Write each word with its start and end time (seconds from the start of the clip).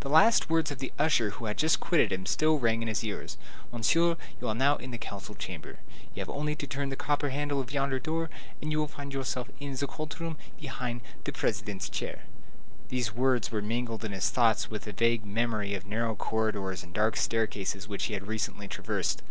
The 0.00 0.10
last 0.10 0.50
words 0.50 0.70
of 0.70 0.78
the 0.78 0.92
usher 0.98 1.30
who 1.30 1.46
had 1.46 1.56
just 1.56 1.80
quitted 1.80 2.12
him 2.12 2.26
still 2.26 2.58
rang 2.58 2.82
in 2.82 2.88
his 2.88 3.02
ears: 3.02 3.38
"Monsieur, 3.72 4.18
you 4.38 4.46
are 4.46 4.54
now 4.54 4.76
in 4.76 4.90
the 4.90 4.98
council 4.98 5.34
chamber; 5.34 5.78
you 6.14 6.20
have 6.20 6.28
only 6.28 6.54
to 6.54 6.66
turn 6.66 6.90
the 6.90 6.96
copper 6.96 7.30
handle 7.30 7.62
of 7.62 7.72
yonder 7.72 7.98
door, 7.98 8.28
and 8.60 8.70
you 8.70 8.76
will 8.78 8.86
find 8.88 9.14
yourself 9.14 9.48
in 9.58 9.74
the 9.74 9.86
court 9.86 10.20
room, 10.20 10.36
behind 10.60 11.00
the 11.24 11.32
President's 11.32 11.88
chair." 11.88 12.24
These 12.90 13.14
words 13.14 13.50
were 13.50 13.62
mingled 13.62 14.04
in 14.04 14.12
his 14.12 14.28
thoughts 14.28 14.70
with 14.70 14.86
a 14.86 14.92
vague 14.92 15.24
memory 15.24 15.72
of 15.72 15.86
narrow 15.86 16.14
corridors 16.14 16.82
and 16.82 16.92
dark 16.92 17.16
staircases 17.16 17.88
which 17.88 18.04
he 18.04 18.12
had 18.12 18.26
recently 18.26 18.68
traversed. 18.68 19.22